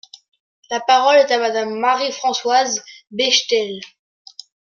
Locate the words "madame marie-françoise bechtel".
1.37-3.79